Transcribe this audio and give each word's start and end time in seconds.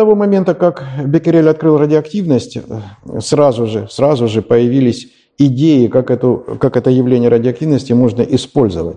того 0.00 0.14
момента, 0.14 0.54
как 0.54 0.82
Беккерель 1.04 1.50
открыл 1.50 1.76
радиоактивность, 1.76 2.56
сразу 3.18 3.66
же, 3.66 3.86
сразу 3.90 4.28
же 4.28 4.40
появились 4.40 5.08
идеи, 5.36 5.88
как, 5.88 6.10
эту, 6.10 6.42
как 6.58 6.78
это 6.78 6.88
явление 6.88 7.28
радиоактивности 7.28 7.92
можно 7.92 8.22
использовать. 8.22 8.96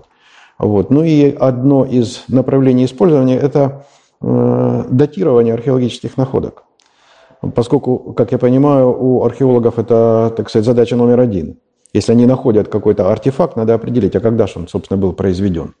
Вот. 0.58 0.88
Ну 0.88 1.04
и 1.04 1.30
одно 1.30 1.84
из 1.84 2.24
направлений 2.28 2.86
использования– 2.86 3.38
это 3.48 3.84
э, 4.22 4.84
датирование 4.88 5.52
археологических 5.52 6.16
находок. 6.16 6.64
Поскольку, 7.54 8.14
как 8.14 8.32
я 8.32 8.38
понимаю, 8.38 8.96
у 8.98 9.24
археологов 9.24 9.78
это, 9.78 10.32
так 10.34 10.48
сказать, 10.48 10.64
задача 10.64 10.96
номер 10.96 11.20
один. 11.20 11.58
Если 11.92 12.12
они 12.12 12.24
находят 12.24 12.68
какой-то 12.68 13.12
артефакт, 13.12 13.56
надо 13.56 13.74
определить, 13.74 14.16
а 14.16 14.20
когда 14.20 14.46
же 14.46 14.54
он, 14.56 14.68
собственно, 14.68 14.96
был 14.96 15.12
произведен. 15.12 15.74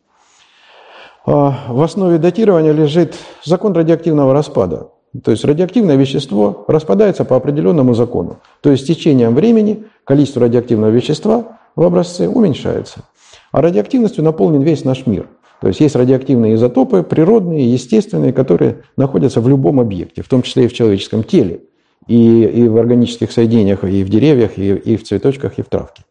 А 1.24 1.64
в 1.68 1.80
основе 1.80 2.18
датирования 2.18 2.72
лежит 2.72 3.14
закон 3.42 3.72
радиоактивного 3.72 4.34
распада. 4.34 4.88
То 5.22 5.30
есть 5.30 5.44
радиоактивное 5.44 5.96
вещество 5.96 6.64
распадается 6.66 7.24
по 7.24 7.36
определенному 7.36 7.94
закону. 7.94 8.38
То 8.60 8.70
есть 8.70 8.84
с 8.84 8.86
течением 8.86 9.34
времени 9.34 9.84
количество 10.04 10.42
радиоактивного 10.42 10.90
вещества 10.90 11.58
в 11.76 11.82
образце 11.82 12.26
уменьшается. 12.26 13.04
А 13.52 13.62
радиоактивностью 13.62 14.24
наполнен 14.24 14.62
весь 14.62 14.84
наш 14.84 15.06
мир. 15.06 15.28
То 15.60 15.68
есть 15.68 15.80
есть 15.80 15.94
радиоактивные 15.94 16.56
изотопы, 16.56 17.04
природные, 17.04 17.72
естественные, 17.72 18.32
которые 18.32 18.82
находятся 18.96 19.40
в 19.40 19.48
любом 19.48 19.78
объекте, 19.78 20.22
в 20.22 20.28
том 20.28 20.42
числе 20.42 20.64
и 20.64 20.68
в 20.68 20.72
человеческом 20.72 21.22
теле, 21.22 21.60
и, 22.08 22.42
и 22.42 22.68
в 22.68 22.76
органических 22.76 23.30
соединениях, 23.30 23.84
и 23.84 24.02
в 24.02 24.08
деревьях, 24.08 24.58
и, 24.58 24.74
и 24.74 24.96
в 24.96 25.04
цветочках, 25.04 25.58
и 25.58 25.62
в 25.62 25.66
травке. 25.66 26.02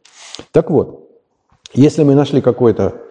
Так 0.51 0.71
вот, 0.71 1.09
если 1.73 2.03
мы 2.03 2.15
нашли 2.15 2.41
какую-то 2.41 3.01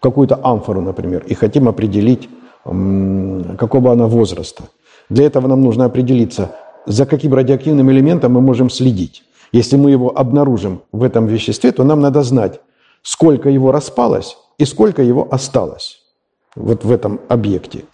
какую-то 0.00 0.38
амфору, 0.42 0.82
например, 0.82 1.24
и 1.26 1.32
хотим 1.34 1.66
определить, 1.66 2.28
какого 2.64 3.92
она 3.92 4.06
возраста, 4.06 4.64
для 5.08 5.26
этого 5.26 5.48
нам 5.48 5.62
нужно 5.62 5.84
определиться, 5.84 6.54
за 6.86 7.06
каким 7.06 7.34
радиоактивным 7.34 7.90
элементом 7.90 8.32
мы 8.32 8.40
можем 8.40 8.70
следить. 8.70 9.24
Если 9.52 9.76
мы 9.76 9.90
его 9.90 10.16
обнаружим 10.16 10.82
в 10.92 11.02
этом 11.02 11.26
веществе, 11.26 11.72
то 11.72 11.84
нам 11.84 12.00
надо 12.00 12.22
знать, 12.22 12.60
сколько 13.02 13.48
его 13.48 13.72
распалось 13.72 14.36
и 14.58 14.64
сколько 14.64 15.02
его 15.02 15.28
осталось 15.30 16.00
вот 16.56 16.84
в 16.84 16.90
этом 16.90 17.20
объекте. 17.28 17.84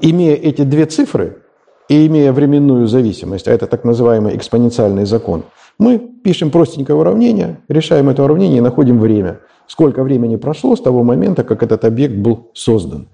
Имея 0.00 0.34
эти 0.34 0.62
две 0.62 0.86
цифры 0.86 1.42
и 1.88 2.06
имея 2.06 2.32
временную 2.32 2.86
зависимость, 2.86 3.48
а 3.48 3.52
это 3.52 3.66
так 3.66 3.84
называемый 3.84 4.36
экспоненциальный 4.36 5.04
закон, 5.04 5.44
мы 5.78 5.98
пишем 5.98 6.50
простенькое 6.50 6.98
уравнение, 6.98 7.60
решаем 7.68 8.10
это 8.10 8.22
уравнение 8.22 8.58
и 8.58 8.62
находим 8.62 9.00
время. 9.00 9.40
Сколько 9.66 10.02
времени 10.02 10.36
прошло 10.36 10.76
с 10.76 10.80
того 10.82 11.02
момента, 11.02 11.44
как 11.44 11.62
этот 11.62 11.84
объект 11.84 12.16
был 12.16 12.50
создан. 12.54 13.08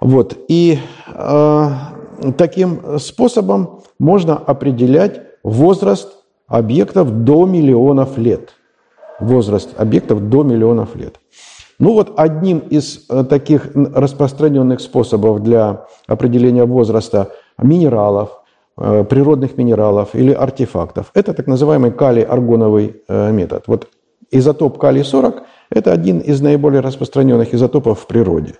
Вот. 0.00 0.36
И 0.48 0.78
э, 1.14 1.70
таким 2.36 2.98
способом 2.98 3.82
можно 3.98 4.36
определять 4.36 5.20
возраст 5.42 6.12
объектов 6.46 7.24
до 7.24 7.46
миллионов 7.46 8.18
лет. 8.18 8.54
Возраст 9.20 9.70
объектов 9.78 10.28
до 10.28 10.42
миллионов 10.42 10.94
лет. 10.94 11.18
Ну 11.78 11.92
вот 11.92 12.14
одним 12.16 12.58
из 12.58 13.04
э, 13.10 13.24
таких 13.24 13.70
распространенных 13.74 14.80
способов 14.80 15.42
для 15.42 15.86
определения 16.06 16.64
возраста 16.64 17.32
минералов, 17.58 18.30
э, 18.78 19.04
природных 19.04 19.58
минералов 19.58 20.14
или 20.14 20.32
артефактов, 20.32 21.10
это 21.14 21.34
так 21.34 21.46
называемый 21.46 21.90
калий-аргоновый 21.90 23.02
э, 23.08 23.32
метод. 23.32 23.64
Вот 23.66 23.88
изотоп 24.30 24.78
калий-40– 24.78 25.42
это 25.70 25.92
один 25.92 26.20
из 26.20 26.40
наиболее 26.40 26.80
распространенных 26.80 27.52
изотопов 27.52 28.00
в 28.00 28.06
природе. 28.06 28.54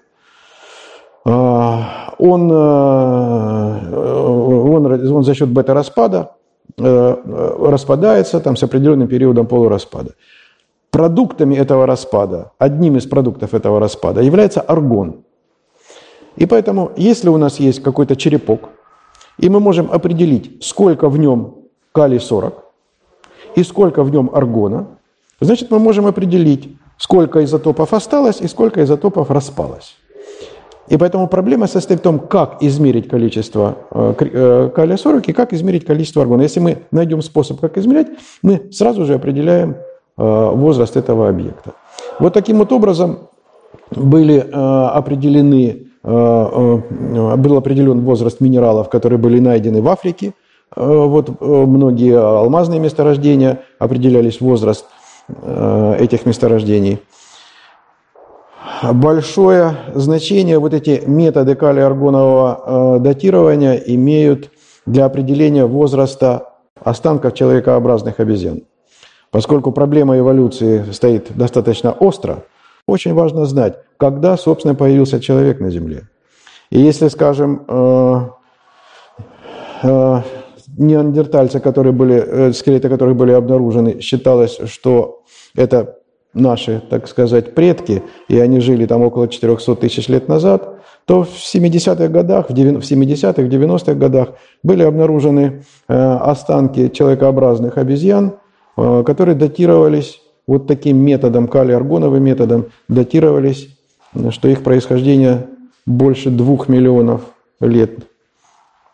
А, 1.29 2.15
он, 2.19 2.51
он, 4.73 4.87
он 5.13 5.25
за 5.25 5.35
счет 5.35 5.49
бета-распада 5.49 6.31
распадается 6.79 8.41
там, 8.41 8.57
с 8.57 8.63
определенным 8.63 9.09
периодом 9.09 9.47
полураспада. 9.47 10.15
Продуктами 10.91 11.57
этого 11.57 11.87
распада, 11.87 12.53
одним 12.59 12.97
из 12.97 13.07
продуктов 13.07 13.55
этого 13.55 13.81
распада 13.81 14.21
является 14.21 14.61
аргон. 14.61 15.25
И 16.37 16.47
поэтому, 16.47 16.93
если 16.97 17.29
у 17.29 17.39
нас 17.39 17.59
есть 17.61 17.83
какой-то 17.83 18.15
черепок, 18.15 18.69
и 19.39 19.49
мы 19.49 19.59
можем 19.59 19.91
определить, 19.91 20.65
сколько 20.65 21.09
в 21.09 21.19
нем 21.19 21.57
калий-40 21.93 22.53
и 23.57 23.63
сколько 23.65 24.03
в 24.03 24.11
нем 24.11 24.31
аргона, 24.33 24.87
значит, 25.41 25.71
мы 25.71 25.79
можем 25.79 26.07
определить, 26.07 26.77
сколько 26.99 27.43
изотопов 27.45 27.93
осталось 27.93 28.41
и 28.41 28.49
сколько 28.49 28.83
изотопов 28.83 29.31
распалось. 29.31 29.97
И 30.89 30.97
поэтому 30.97 31.27
проблема 31.27 31.67
состоит 31.67 32.01
в 32.01 32.03
том, 32.03 32.19
как 32.19 32.63
измерить 32.63 33.09
количество 33.09 33.77
э, 33.91 34.15
э, 34.19 34.71
калия-40 34.75 35.25
и 35.27 35.33
как 35.33 35.53
измерить 35.53 35.85
количество 35.85 36.23
аргона. 36.23 36.43
Если 36.43 36.61
мы 36.61 36.79
найдем 36.91 37.23
способ, 37.23 37.61
как 37.61 37.77
измерять, 37.77 38.09
мы 38.43 38.69
сразу 38.71 39.05
же 39.05 39.15
определяем 39.15 39.77
Э, 40.19 40.51
возраст 40.55 40.97
этого 40.97 41.29
объекта. 41.29 41.73
Вот 42.19 42.33
таким 42.33 42.59
вот 42.59 42.73
образом 42.73 43.29
были 43.91 44.39
определены, 44.39 45.89
был 46.03 47.57
определен 47.57 48.01
возраст 48.01 48.41
минералов, 48.41 48.89
которые 48.89 49.19
были 49.19 49.39
найдены 49.39 49.83
в 49.83 49.89
Африке. 49.89 50.33
Вот 50.75 51.41
многие 51.41 52.19
алмазные 52.19 52.81
месторождения 52.81 53.61
определялись 53.79 54.41
возраст 54.41 54.87
этих 55.29 56.27
месторождений. 56.27 56.99
Большое 58.83 59.77
значение 59.95 60.59
вот 60.59 60.75
эти 60.75 61.03
методы 61.07 61.55
калия-аргонового 61.55 62.99
датирования 63.01 63.75
имеют 63.75 64.51
для 64.85 65.07
определения 65.07 65.65
возраста 65.65 66.53
останков 66.83 67.35
человекообразных 67.35 68.21
обезьян. 68.21 68.63
Поскольку 69.31 69.73
проблема 69.73 70.19
эволюции 70.19 70.85
стоит 70.93 71.37
достаточно 71.37 71.93
остро, 71.93 72.45
очень 72.87 73.15
важно 73.15 73.47
знать, 73.47 73.79
когда, 73.97 74.37
собственно, 74.37 74.75
появился 74.75 75.21
человек 75.21 75.61
на 75.61 75.71
Земле. 75.71 76.09
И 76.71 76.81
если, 76.81 77.09
скажем, 77.09 77.65
э, 77.67 78.21
э, 79.83 80.23
неандертальцы, 80.79 81.61
которые 81.61 81.93
были, 81.93 82.15
э, 82.15 82.53
скелеты 82.53 82.89
которых 82.89 83.17
были 83.17 83.33
обнаружены, 83.33 84.01
считалось, 84.01 84.59
что 84.67 85.23
это 85.57 85.97
наши, 86.37 86.83
так 86.89 87.09
сказать, 87.09 87.55
предки, 87.55 88.03
и 88.29 88.39
они 88.39 88.61
жили 88.61 88.87
там 88.87 89.03
около 89.03 89.29
400 89.29 89.77
тысяч 89.77 90.09
лет 90.09 90.29
назад, 90.29 90.81
то 91.05 91.23
в 91.23 91.29
70-х 91.29 92.09
годах, 92.09 92.51
в 92.51 92.53
70-х, 92.53 93.43
90-х 93.43 93.95
годах 93.95 94.29
были 94.63 94.83
обнаружены 94.83 95.63
останки 95.87 96.89
человекообразных 96.89 97.79
обезьян, 97.79 98.35
Э, 98.77 99.03
которые 99.07 99.35
датировались 99.35 100.21
вот 100.47 100.67
таким 100.67 100.99
методом, 100.99 101.49
калий-аргоновым 101.49 102.23
методом, 102.23 102.67
датировались, 102.89 103.69
что 104.31 104.49
их 104.49 104.63
происхождение 104.63 105.47
больше 105.87 106.31
двух 106.31 106.69
миллионов 106.69 107.23
лет. 107.61 108.07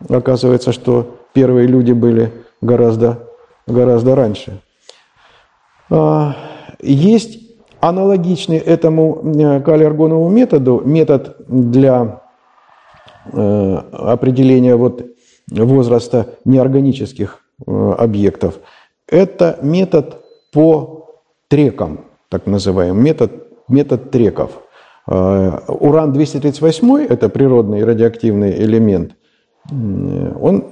Оказывается, 0.09 0.73
что 0.73 1.19
первые 1.33 1.67
люди 1.67 1.93
были 1.93 2.33
гораздо, 2.61 3.29
гораздо 3.67 4.15
раньше. 4.15 4.61
Есть 6.83 7.41
аналогичный 7.81 8.59
этому 8.59 9.23
э, 9.25 9.61
калий-аргоновому 9.61 10.29
методу 10.29 10.83
метод 10.85 11.37
для 11.49 12.21
э, 13.33 13.77
определения 13.93 14.77
вот 14.77 15.07
возраста 15.51 16.35
неорганических 16.45 17.39
объектов– 17.67 18.59
это 19.13 19.59
метод 19.61 20.25
по 20.53 21.21
трекам, 21.49 22.07
так 22.31 22.47
называемый, 22.47 23.03
метод, 23.03 23.31
метод 23.69 24.11
треков. 24.11 24.63
Э, 25.07 25.61
Уран-238, 25.69 27.07
это 27.09 27.29
природный 27.29 27.85
радиоактивный 27.85 28.53
элемент, 28.65 29.15
он, 29.71 30.65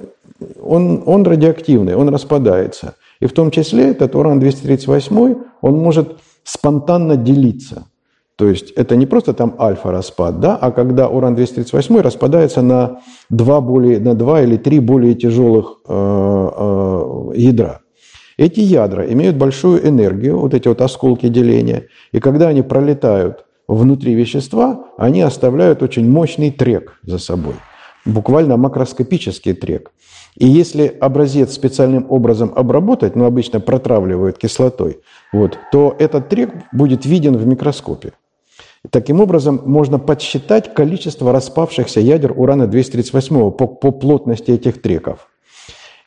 он, 0.60 1.02
он 1.04 1.22
радиоактивный, 1.24 1.94
он 1.94 2.08
распадается. 2.08 2.94
И 3.20 3.26
в 3.26 3.32
том 3.32 3.50
числе 3.50 3.90
этот 3.90 4.14
уран-238, 4.14 5.42
он 5.60 5.74
может 5.78 6.18
спонтанно 6.42 7.16
делиться. 7.16 7.86
То 8.36 8.48
есть 8.48 8.70
это 8.70 8.96
не 8.96 9.04
просто 9.04 9.34
там 9.34 9.54
альфа-распад, 9.58 10.40
да, 10.40 10.56
а 10.56 10.70
когда 10.72 11.08
уран-238 11.08 12.00
распадается 12.00 12.62
на 12.62 13.00
два, 13.28 13.60
более, 13.60 14.00
на 14.00 14.14
два 14.14 14.40
или 14.40 14.56
три 14.56 14.80
более 14.80 15.14
тяжелых 15.14 15.76
э, 15.86 16.50
э, 16.56 17.32
ядра. 17.36 17.80
Эти 18.38 18.60
ядра 18.60 19.04
имеют 19.12 19.36
большую 19.36 19.86
энергию, 19.86 20.38
вот 20.38 20.54
эти 20.54 20.68
вот 20.68 20.80
осколки 20.80 21.28
деления, 21.28 21.88
и 22.12 22.20
когда 22.20 22.48
они 22.48 22.62
пролетают 22.62 23.44
внутри 23.68 24.14
вещества, 24.14 24.86
они 24.96 25.20
оставляют 25.20 25.82
очень 25.82 26.10
мощный 26.10 26.50
трек 26.50 26.98
за 27.02 27.18
собой, 27.18 27.56
буквально 28.04 28.56
макроскопический 28.56 29.54
трек. 29.54 29.92
И 30.36 30.46
если 30.46 30.86
образец 30.86 31.52
специальным 31.52 32.06
образом 32.08 32.52
обработать, 32.54 33.16
ну 33.16 33.24
обычно 33.24 33.60
протравливают 33.60 34.38
кислотой, 34.38 35.00
вот, 35.32 35.58
то 35.72 35.94
этот 35.98 36.28
трек 36.28 36.50
будет 36.72 37.04
виден 37.04 37.36
в 37.36 37.46
микроскопе. 37.46 38.12
Таким 38.88 39.20
образом, 39.20 39.60
можно 39.66 39.98
подсчитать 39.98 40.72
количество 40.72 41.32
распавшихся 41.32 42.00
ядер 42.00 42.32
урана-238 42.32 43.50
по, 43.50 43.66
по 43.66 43.90
плотности 43.90 44.52
этих 44.52 44.80
треков. 44.80 45.28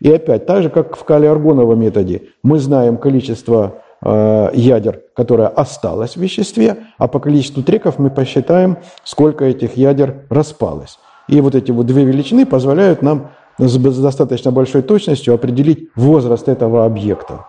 И 0.01 0.11
опять, 0.11 0.47
так 0.47 0.63
же, 0.63 0.69
как 0.69 0.97
в 0.97 1.03
калиаргоновом 1.03 1.79
методе, 1.79 2.23
мы 2.41 2.57
знаем 2.59 2.97
количество 2.97 3.83
э, 4.01 4.49
ядер, 4.53 5.01
которое 5.15 5.47
осталось 5.49 6.17
в 6.17 6.21
веществе, 6.21 6.87
а 6.97 7.07
по 7.07 7.19
количеству 7.19 7.61
треков 7.61 7.99
мы 7.99 8.09
посчитаем, 8.09 8.77
сколько 9.03 9.45
этих 9.45 9.77
ядер 9.77 10.25
распалось. 10.29 10.97
И 11.27 11.41
вот 11.41 11.55
эти 11.55 11.71
вот 11.71 11.85
две 11.85 12.03
величины 12.05 12.45
позволяют 12.45 13.01
нам 13.01 13.31
с 13.57 13.77
достаточно 13.77 14.51
большой 14.51 14.81
точностью 14.81 15.33
определить 15.33 15.89
возраст 15.95 16.47
этого 16.47 16.85
объекта. 16.85 17.45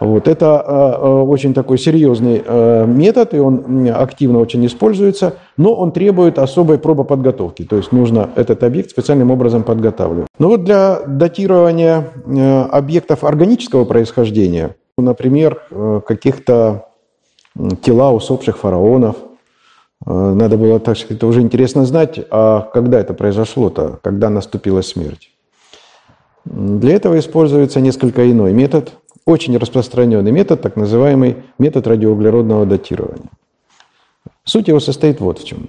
Вот. 0.00 0.28
Это 0.28 0.62
э, 0.66 1.06
э, 1.06 1.22
очень 1.22 1.54
такой 1.54 1.78
серьезный 1.78 2.42
э, 2.44 2.86
метод, 2.86 3.34
и 3.34 3.38
он 3.38 3.88
активно 3.88 4.40
очень 4.40 4.64
используется, 4.66 5.34
но 5.56 5.74
он 5.74 5.92
требует 5.92 6.38
особой 6.38 6.78
пробоподготовки. 6.78 7.64
То 7.64 7.76
есть 7.76 7.92
нужно 7.92 8.30
этот 8.36 8.62
объект 8.62 8.90
специальным 8.90 9.30
образом 9.30 9.62
подготавливать. 9.62 10.28
Но 10.38 10.48
вот 10.48 10.64
для 10.64 11.00
датирования 11.06 12.08
объектов 12.70 13.24
органического 13.24 13.84
происхождения, 13.84 14.76
например, 14.98 15.62
каких-то 16.06 16.88
тела 17.82 18.12
усопших 18.12 18.58
фараонов, 18.58 19.16
надо 20.04 20.56
было, 20.56 20.78
так 20.78 20.96
сказать, 20.96 21.16
это 21.16 21.26
уже 21.26 21.40
интересно 21.40 21.84
знать, 21.84 22.20
а 22.30 22.62
когда 22.72 23.00
это 23.00 23.14
произошло-то, 23.14 23.98
когда 24.02 24.30
наступила 24.30 24.82
смерть. 24.82 25.30
Для 26.44 26.94
этого 26.94 27.18
используется 27.18 27.80
несколько 27.80 28.30
иной 28.30 28.52
метод– 28.52 28.92
очень 29.26 29.58
распространенный 29.58 30.30
метод, 30.30 30.62
так 30.62 30.76
называемый 30.76 31.42
метод 31.58 31.86
радиоуглеродного 31.88 32.64
датирования. 32.64 33.30
Суть 34.44 34.68
его 34.68 34.78
состоит 34.78 35.20
вот 35.20 35.40
в 35.40 35.44
чем. 35.44 35.68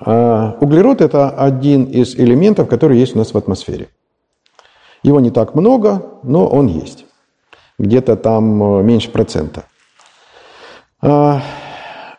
А, 0.00 0.56
углерод– 0.60 1.00
это 1.02 1.30
один 1.30 1.84
из 1.84 2.14
элементов, 2.14 2.68
который 2.68 2.98
есть 2.98 3.16
у 3.16 3.18
нас 3.18 3.32
в 3.32 3.38
атмосфере. 3.38 3.88
Его 5.02 5.18
не 5.20 5.30
так 5.30 5.54
много, 5.54 6.04
но 6.22 6.46
он 6.46 6.66
есть. 6.66 7.06
Где-то 7.78 8.16
там 8.16 8.80
э, 8.80 8.82
меньше 8.82 9.10
процента. 9.10 9.64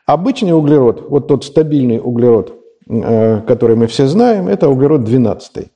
Обычный 0.10 0.54
углерод, 0.54 1.06
вот 1.08 1.28
тот 1.28 1.46
стабильный 1.46 2.00
углерод, 2.04 2.56
э, 2.90 3.42
который 3.42 3.76
мы 3.76 3.86
все 3.86 4.08
знаем, 4.08 4.48
это 4.48 4.68
углерод 4.68 5.04
12. 5.04 5.68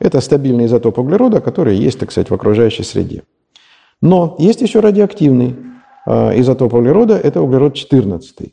Это 0.00 0.20
стабильный 0.20 0.66
изотоп 0.66 0.98
углерода, 0.98 1.40
который 1.40 1.76
есть, 1.76 1.98
так 1.98 2.10
сказать, 2.10 2.28
в 2.28 2.34
окружающей 2.34 2.82
среде. 2.82 3.22
Но 4.02 4.36
есть 4.38 4.60
еще 4.60 4.80
радиоактивный 4.80 5.56
а, 6.04 6.38
изотоп 6.38 6.74
углерода, 6.74 7.16
это 7.16 7.40
углерод 7.40 7.72
14. 7.72 8.52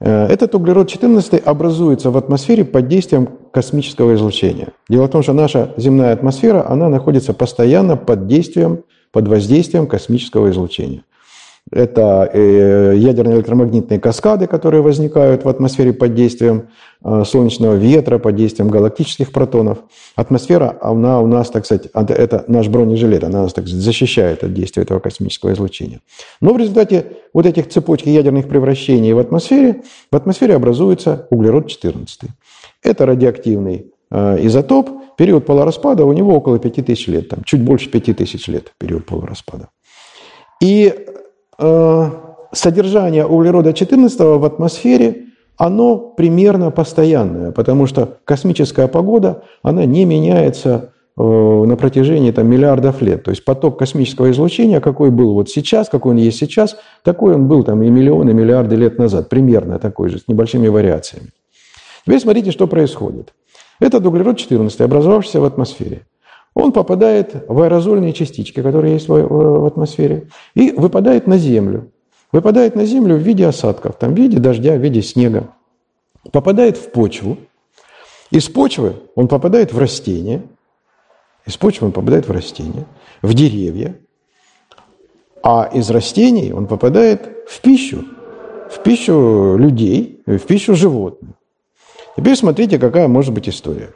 Э, 0.00 0.26
этот 0.26 0.54
углерод 0.54 0.90
14 0.90 1.40
образуется 1.42 2.10
в 2.10 2.18
атмосфере 2.18 2.66
под 2.66 2.88
действием 2.88 3.26
космического 3.52 4.14
излучения. 4.16 4.68
Дело 4.90 5.06
в 5.06 5.10
том, 5.10 5.22
что 5.22 5.32
наша 5.32 5.72
земная 5.78 6.12
атмосфера, 6.12 6.68
она 6.68 6.90
находится 6.90 7.32
постоянно 7.32 7.96
под 7.96 8.26
действием, 8.26 8.84
под 9.12 9.28
воздействием 9.28 9.86
космического 9.86 10.50
излучения. 10.50 11.04
Это 11.72 12.28
э, 12.30 12.92
ядерные 12.96 13.36
электромагнитные 13.36 13.98
каскады, 13.98 14.46
которые 14.46 14.82
возникают 14.82 15.44
в 15.44 15.48
атмосфере 15.48 15.94
под 15.94 16.14
действием 16.14 16.68
э, 17.02 17.24
солнечного 17.24 17.76
ветра, 17.76 18.18
под 18.18 18.36
действием 18.36 18.68
галактических 18.68 19.32
протонов. 19.32 19.78
Атмосфера, 20.14 20.76
она 20.82 21.20
у 21.20 21.26
нас, 21.26 21.48
так 21.48 21.64
сказать, 21.64 21.86
это 21.94 22.44
наш 22.46 22.68
бронежилет, 22.68 23.24
она 23.24 23.44
нас, 23.44 23.54
так 23.54 23.66
сказать, 23.66 23.82
защищает 23.82 24.44
от 24.44 24.52
действия 24.52 24.82
этого 24.82 25.00
космического 25.00 25.54
излучения. 25.54 26.00
Но 26.42 26.52
в 26.52 26.58
результате 26.58 27.06
вот 27.32 27.46
этих 27.46 27.70
цепочек 27.70 28.06
ядерных 28.06 28.48
превращений 28.48 29.14
в 29.14 29.18
атмосфере, 29.18 29.82
в 30.10 30.16
атмосфере 30.16 30.56
образуется 30.56 31.26
углерод-14. 31.30 32.28
Это 32.82 33.06
радиоактивный 33.06 33.86
э, 34.10 34.46
изотоп, 34.46 34.90
период 35.16 35.46
полураспада 35.46 36.04
у 36.04 36.12
него 36.12 36.36
около 36.36 36.58
5000 36.58 37.06
лет, 37.08 37.28
там, 37.30 37.44
чуть 37.44 37.62
больше 37.62 37.88
5000 37.88 38.48
лет 38.48 38.72
период 38.78 39.06
полураспада. 39.06 39.70
И 40.60 41.06
содержание 42.52 43.26
углерода-14 43.26 44.38
в 44.38 44.44
атмосфере, 44.44 45.26
оно 45.56 45.96
примерно 45.96 46.70
постоянное, 46.70 47.52
потому 47.52 47.86
что 47.86 48.18
космическая 48.24 48.88
погода, 48.88 49.42
она 49.62 49.84
не 49.84 50.04
меняется 50.04 50.92
э, 51.16 51.22
на 51.22 51.76
протяжении 51.76 52.30
там, 52.30 52.48
миллиардов 52.48 53.00
лет. 53.02 53.24
То 53.24 53.30
есть 53.30 53.44
поток 53.44 53.78
космического 53.78 54.30
излучения, 54.30 54.80
какой 54.80 55.10
был 55.10 55.34
вот 55.34 55.50
сейчас, 55.50 55.88
какой 55.88 56.12
он 56.12 56.18
есть 56.18 56.38
сейчас, 56.38 56.76
такой 57.04 57.34
он 57.34 57.48
был 57.48 57.64
там 57.64 57.82
и 57.82 57.90
миллионы, 57.90 58.32
миллиарды 58.32 58.76
лет 58.76 58.98
назад, 58.98 59.28
примерно 59.28 59.78
такой 59.78 60.08
же, 60.08 60.18
с 60.18 60.28
небольшими 60.28 60.68
вариациями. 60.68 61.28
Теперь 62.04 62.20
смотрите, 62.20 62.50
что 62.50 62.66
происходит. 62.66 63.32
Этот 63.78 64.04
углерод-14, 64.04 64.82
образовавшийся 64.82 65.40
в 65.40 65.44
атмосфере, 65.44 66.02
он 66.54 66.72
попадает 66.72 67.44
в 67.48 67.60
аэрозольные 67.62 68.12
частички, 68.12 68.62
которые 68.62 68.94
есть 68.94 69.08
в 69.08 69.66
атмосфере, 69.66 70.28
и 70.54 70.72
выпадает 70.72 71.26
на 71.26 71.38
Землю. 71.38 71.90
Выпадает 72.30 72.76
на 72.76 72.84
Землю 72.84 73.16
в 73.16 73.20
виде 73.20 73.46
осадков, 73.46 73.96
там, 73.96 74.14
в 74.14 74.18
виде 74.18 74.38
дождя, 74.38 74.74
в 74.74 74.80
виде 74.80 75.02
снега. 75.02 75.48
Попадает 76.30 76.76
в 76.76 76.90
почву. 76.90 77.38
Из 78.30 78.48
почвы 78.48 78.96
он 79.14 79.28
попадает 79.28 79.72
в 79.72 79.78
растения. 79.78 80.42
Из 81.46 81.56
почвы 81.56 81.88
он 81.88 81.92
попадает 81.92 82.28
в 82.28 82.30
растения, 82.30 82.86
в 83.20 83.34
деревья. 83.34 83.96
А 85.42 85.68
из 85.72 85.90
растений 85.90 86.52
он 86.52 86.66
попадает 86.66 87.46
в 87.48 87.60
пищу. 87.60 88.04
В 88.70 88.82
пищу 88.82 89.56
людей, 89.56 90.22
в 90.24 90.38
пищу 90.38 90.74
животных. 90.74 91.32
Теперь 92.16 92.36
смотрите, 92.36 92.78
какая 92.78 93.08
может 93.08 93.34
быть 93.34 93.48
история. 93.48 93.90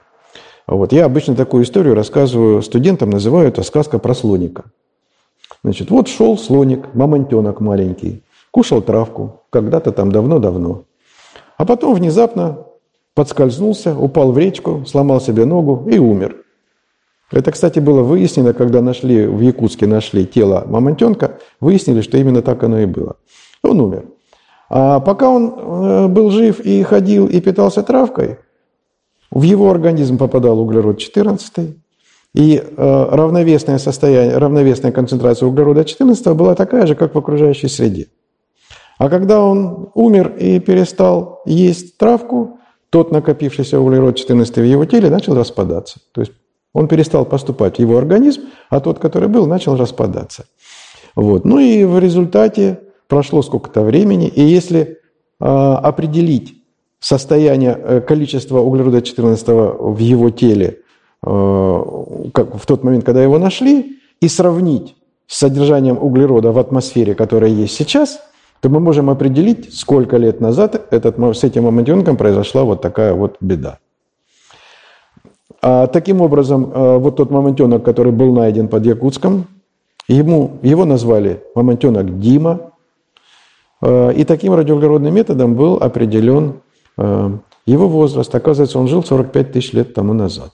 Вот. 0.66 0.92
Я 0.92 1.04
обычно 1.04 1.36
такую 1.36 1.64
историю 1.64 1.94
рассказываю 1.94 2.62
студентам, 2.62 3.10
называю 3.10 3.48
это 3.48 3.62
сказка 3.62 3.98
про 3.98 4.14
слоника. 4.14 4.64
Значит, 5.62 5.90
вот 5.90 6.08
шел 6.08 6.36
слоник, 6.36 6.94
мамонтенок 6.94 7.60
маленький, 7.60 8.22
кушал 8.50 8.82
травку, 8.82 9.42
когда-то 9.50 9.92
там 9.92 10.12
давно-давно. 10.12 10.84
А 11.56 11.64
потом 11.64 11.94
внезапно 11.94 12.66
подскользнулся, 13.14 13.96
упал 13.96 14.32
в 14.32 14.38
речку, 14.38 14.84
сломал 14.86 15.20
себе 15.20 15.44
ногу 15.44 15.88
и 15.90 15.98
умер. 15.98 16.36
Это, 17.32 17.50
кстати, 17.50 17.80
было 17.80 18.02
выяснено, 18.02 18.52
когда 18.52 18.80
нашли 18.80 19.26
в 19.26 19.40
Якутске 19.40 19.86
нашли 19.86 20.26
тело 20.26 20.64
мамонтенка, 20.66 21.38
выяснили, 21.60 22.00
что 22.00 22.18
именно 22.18 22.42
так 22.42 22.62
оно 22.62 22.78
и 22.80 22.86
было. 22.86 23.16
Он 23.62 23.80
умер. 23.80 24.04
А 24.68 25.00
пока 25.00 25.30
он 25.30 25.54
э, 25.56 26.08
был 26.08 26.30
жив 26.30 26.60
и 26.60 26.82
ходил 26.82 27.26
и 27.26 27.40
питался 27.40 27.82
травкой, 27.82 28.38
в 29.36 29.42
его 29.42 29.70
организм 29.70 30.16
попадал 30.16 30.58
углерод 30.58 30.96
14, 30.96 31.76
и 32.32 32.56
э, 32.56 33.06
равновесное 33.10 33.76
состояние, 33.76 34.38
равновесная 34.38 34.92
концентрация 34.92 35.46
углерода 35.46 35.84
14 35.84 36.28
была 36.28 36.54
такая 36.54 36.86
же, 36.86 36.94
как 36.94 37.14
в 37.14 37.18
окружающей 37.18 37.68
среде. 37.68 38.06
А 38.96 39.10
когда 39.10 39.42
он 39.42 39.90
умер 39.92 40.36
и 40.38 40.58
перестал 40.58 41.42
есть 41.44 41.98
травку, 41.98 42.60
тот 42.88 43.12
накопившийся 43.12 43.78
углерод 43.78 44.16
14 44.16 44.56
в 44.56 44.64
его 44.64 44.86
теле 44.86 45.10
начал 45.10 45.34
распадаться. 45.34 46.00
То 46.12 46.22
есть 46.22 46.32
он 46.72 46.88
перестал 46.88 47.26
поступать 47.26 47.76
в 47.76 47.80
его 47.80 47.98
организм, 47.98 48.40
а 48.70 48.80
тот, 48.80 48.98
который 48.98 49.28
был, 49.28 49.46
начал 49.46 49.76
распадаться. 49.76 50.46
Вот. 51.14 51.44
Ну 51.44 51.58
и 51.58 51.84
в 51.84 51.98
результате 51.98 52.80
прошло 53.06 53.42
сколько-то 53.42 53.82
времени, 53.82 54.28
и 54.28 54.40
если 54.42 54.80
э, 54.80 55.44
определить 55.44 56.54
состояние, 57.00 57.78
э, 57.78 58.00
количество 58.00 58.60
углерода 58.60 59.02
14 59.02 59.48
в 59.48 59.98
его 59.98 60.30
теле 60.30 60.80
э, 61.22 61.84
как 62.32 62.56
в 62.56 62.66
тот 62.66 62.84
момент, 62.84 63.04
когда 63.04 63.22
его 63.22 63.38
нашли, 63.38 63.98
и 64.20 64.28
сравнить 64.28 64.96
с 65.26 65.38
содержанием 65.38 65.98
углерода 66.00 66.52
в 66.52 66.58
атмосфере, 66.58 67.14
которое 67.14 67.50
есть 67.50 67.74
сейчас, 67.74 68.20
то 68.60 68.68
мы 68.68 68.80
можем 68.80 69.10
определить, 69.10 69.74
сколько 69.74 70.16
лет 70.16 70.40
назад 70.40 70.86
этот, 70.90 71.18
с 71.36 71.44
этим 71.44 71.64
мамонтенком 71.64 72.16
произошла 72.16 72.64
вот 72.64 72.80
такая 72.80 73.12
вот 73.12 73.36
беда. 73.40 73.78
А 75.60 75.86
таким 75.88 76.20
образом, 76.20 76.70
э, 76.72 76.98
вот 76.98 77.16
тот 77.16 77.30
мамонтенок, 77.30 77.84
который 77.84 78.12
был 78.12 78.32
найден 78.34 78.68
под 78.68 78.86
Якутском, 78.86 79.46
ему, 80.08 80.58
его 80.62 80.84
назвали 80.84 81.42
мамонтенок 81.54 82.18
Дима, 82.18 82.72
и 83.84 84.24
таким 84.26 84.54
радиоуглеродным 84.54 85.14
методом 85.14 85.54
был 85.54 85.74
определен 85.74 86.60
его 86.98 87.88
возраст, 87.88 88.34
оказывается, 88.34 88.78
он 88.78 88.88
жил 88.88 89.04
45 89.04 89.52
тысяч 89.52 89.72
лет 89.72 89.92
тому 89.92 90.14
назад. 90.14 90.52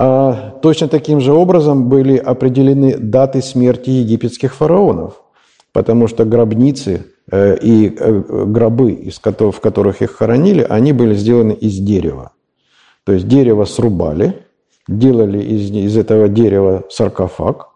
А 0.00 0.58
точно 0.62 0.86
таким 0.86 1.20
же 1.20 1.32
образом 1.32 1.88
были 1.88 2.16
определены 2.16 2.96
даты 2.96 3.42
смерти 3.42 3.90
египетских 3.90 4.54
фараонов, 4.54 5.20
потому 5.72 6.06
что 6.06 6.24
гробницы 6.24 7.06
э, 7.30 7.58
и 7.60 7.96
э, 7.98 8.44
гробы, 8.46 9.10
в 9.10 9.60
которых 9.60 10.00
их 10.00 10.12
хоронили, 10.12 10.64
они 10.68 10.92
были 10.92 11.14
сделаны 11.14 11.52
из 11.52 11.78
дерева. 11.78 12.30
То 13.02 13.12
есть 13.12 13.26
дерево 13.26 13.64
срубали, 13.64 14.46
делали 14.86 15.42
из, 15.42 15.70
из 15.72 15.96
этого 15.96 16.28
дерева 16.28 16.84
саркофаг, 16.90 17.70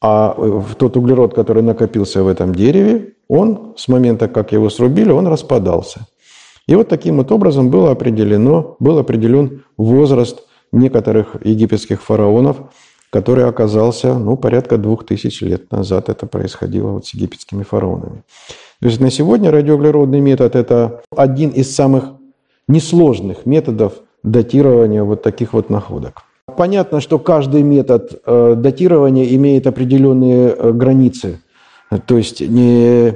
а 0.00 0.36
тот 0.76 0.96
углерод, 0.96 1.32
который 1.32 1.62
накопился 1.62 2.24
в 2.24 2.28
этом 2.28 2.54
дереве, 2.54 3.13
он 3.28 3.74
с 3.76 3.88
момента, 3.88 4.28
как 4.28 4.52
его 4.52 4.70
срубили, 4.70 5.10
он 5.10 5.26
распадался. 5.26 6.06
И 6.66 6.74
вот 6.74 6.88
таким 6.88 7.18
вот 7.18 7.30
образом 7.30 7.70
было 7.70 7.90
определено, 7.90 8.76
был 8.80 8.98
определен 8.98 9.64
возраст 9.76 10.44
некоторых 10.72 11.36
египетских 11.44 12.02
фараонов, 12.02 12.56
который 13.10 13.44
оказался, 13.44 14.18
ну, 14.18 14.36
порядка 14.36 14.76
двух 14.76 15.06
тысяч 15.06 15.40
лет 15.42 15.70
назад 15.70 16.08
это 16.08 16.26
происходило 16.26 16.90
вот 16.90 17.06
с 17.06 17.14
египетскими 17.14 17.62
фараонами. 17.62 18.22
То 18.80 18.88
есть 18.88 19.00
на 19.00 19.10
сегодня 19.10 19.50
радиоуглеродный 19.50 20.20
метод– 20.20 20.56
это 20.56 21.02
один 21.16 21.50
из 21.50 21.74
самых 21.74 22.14
несложных 22.66 23.46
методов 23.46 23.92
датирования 24.22 25.04
вот 25.04 25.22
таких 25.22 25.52
вот 25.52 25.70
находок. 25.70 26.22
Понятно, 26.56 27.00
что 27.00 27.18
каждый 27.18 27.62
метод 27.62 28.20
э, 28.26 28.54
датирования 28.56 29.34
имеет 29.36 29.66
определенные 29.66 30.48
э, 30.48 30.72
границы. 30.72 31.40
То 32.06 32.16
есть, 32.16 32.40
не, 32.40 33.14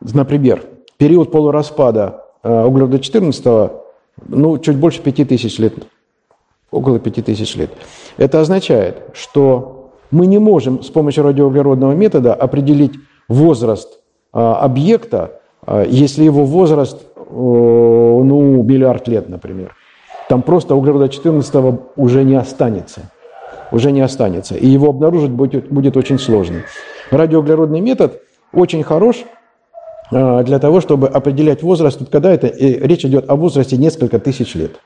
например, 0.00 0.62
период 0.96 1.30
полураспада 1.30 2.24
э, 2.42 2.64
углерода 2.64 2.98
14 2.98 3.72
ну, 4.28 4.58
чуть 4.58 4.76
больше 4.76 5.00
5000 5.02 5.58
лет 5.58 5.74
около 6.70 6.98
5000 6.98 7.56
лет. 7.56 7.70
Это 8.16 8.40
означает, 8.40 9.02
что 9.12 9.92
мы 10.10 10.26
не 10.26 10.38
можем 10.38 10.82
с 10.82 10.88
помощью 10.88 11.24
радиоуглеродного 11.24 11.92
метода 11.92 12.34
определить 12.34 12.94
возраст 13.28 14.00
а, 14.32 14.56
объекта, 14.56 15.40
а, 15.64 15.84
если 15.84 16.24
его 16.24 16.44
возраст, 16.44 17.06
ну, 17.34 18.62
миллиард 18.62 19.08
лет, 19.08 19.28
например. 19.28 19.74
Там 20.28 20.42
просто 20.42 20.74
углерода 20.74 21.08
14 21.08 21.80
уже 21.96 22.24
не 22.24 22.34
останется. 22.34 23.10
Уже 23.70 23.90
не 23.90 24.02
останется. 24.02 24.54
И 24.54 24.66
его 24.66 24.90
обнаружить 24.90 25.30
будет, 25.30 25.70
будет 25.70 25.96
очень 25.96 26.18
сложно. 26.18 26.62
Радиоуглеродный 27.12 27.80
метод 27.80 28.22
очень 28.54 28.82
хорош 28.82 29.24
а, 30.10 30.42
для 30.42 30.58
того, 30.58 30.80
чтобы 30.80 31.08
определять 31.08 31.62
возраст, 31.62 32.00
когда 32.10 32.32
это, 32.32 32.46
речь 32.48 33.04
идет 33.04 33.28
о 33.28 33.36
возрасте 33.36 33.76
несколько 33.76 34.18
тысяч 34.18 34.54
лет. 34.54 34.80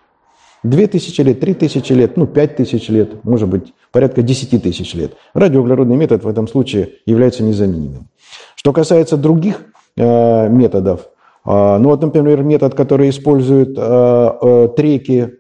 Две 0.64 0.88
тысячи 0.88 1.20
лет, 1.20 1.38
три 1.38 1.54
тысячи 1.54 1.92
лет, 1.92 2.16
ну, 2.16 2.26
пять 2.26 2.56
тысяч 2.56 2.88
лет, 2.88 3.22
может 3.24 3.48
быть, 3.48 3.72
порядка 3.92 4.22
десяти 4.22 4.58
тысяч 4.58 4.94
лет. 4.94 5.12
Радиоуглеродный 5.34 5.94
метод 5.94 6.24
в 6.24 6.28
этом 6.28 6.48
случае 6.48 6.94
является 7.06 7.44
незаменимым. 7.44 8.08
Что 8.56 8.72
касается 8.72 9.16
других 9.16 9.62
э, 9.96 10.48
методов, 10.48 11.02
э, 11.44 11.76
ну 11.78 11.90
вот, 11.90 12.02
например, 12.02 12.42
метод, 12.42 12.74
который 12.74 13.10
использует 13.10 13.76
э, 13.78 14.68
треки 14.76 15.34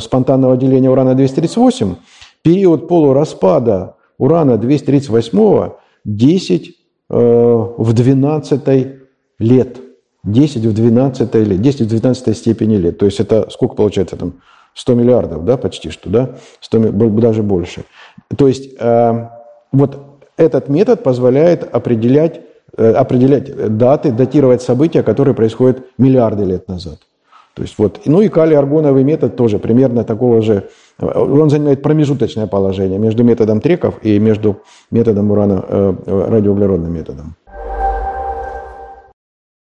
спонтанного 0.00 0.56
деления 0.56 0.88
урана-238, 0.90 1.96
период 2.42 2.88
полураспада 2.88 3.96
урана-238 4.18 5.72
10 6.04 6.68
э, 6.68 7.14
в 7.14 7.92
12 7.92 8.86
лет– 9.38 9.80
10 10.24 10.66
в 10.66 10.74
12 10.74 11.34
или 11.34 11.56
10 11.56 11.80
в 11.80 11.88
12 11.88 12.36
степени 12.36 12.76
лет. 12.76 12.98
То 12.98 13.06
есть 13.06 13.20
это 13.20 13.48
сколько 13.50 13.74
получается 13.74 14.16
там? 14.16 14.34
100 14.74 14.94
миллиардов, 14.94 15.44
да, 15.44 15.56
почти 15.56 15.90
что, 15.90 16.08
да? 16.10 16.36
100, 16.60 16.92
даже 16.92 17.42
больше. 17.42 17.84
То 18.36 18.46
есть 18.46 18.74
э, 18.78 19.28
вот 19.72 19.98
этот 20.36 20.68
метод 20.68 21.02
позволяет 21.02 21.64
определять, 21.74 22.42
э, 22.76 22.92
определять 22.92 23.76
даты, 23.78 24.12
датировать 24.12 24.62
события, 24.62 25.02
которые 25.02 25.34
происходят 25.34 25.84
миллиарды 25.98 26.44
лет 26.44 26.68
назад. 26.68 27.00
То 27.60 27.64
есть 27.64 27.74
вот, 27.76 28.00
ну 28.06 28.22
и 28.22 28.28
калий-аргоновый 28.28 29.04
метод 29.04 29.36
тоже 29.36 29.58
примерно 29.58 30.02
такого 30.02 30.40
же, 30.40 30.70
он 30.98 31.50
занимает 31.50 31.82
промежуточное 31.82 32.46
положение 32.46 32.98
между 32.98 33.22
методом 33.22 33.60
треков 33.60 33.96
и 34.00 34.18
между 34.18 34.62
методом 34.90 35.30
урано, 35.30 35.62
э, 35.68 35.94
радиоуглеродным 36.06 36.90
методом. 36.90 37.36